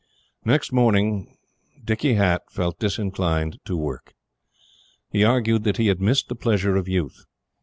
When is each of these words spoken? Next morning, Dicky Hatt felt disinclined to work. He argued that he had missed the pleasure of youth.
Next 0.43 0.71
morning, 0.71 1.37
Dicky 1.85 2.15
Hatt 2.15 2.41
felt 2.49 2.79
disinclined 2.79 3.59
to 3.65 3.77
work. 3.77 4.15
He 5.11 5.23
argued 5.23 5.63
that 5.65 5.77
he 5.77 5.89
had 5.89 6.01
missed 6.01 6.27
the 6.27 6.33
pleasure 6.35 6.75
of 6.75 6.89
youth. 6.89 7.25